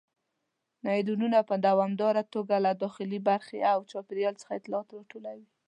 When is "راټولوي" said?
4.95-5.47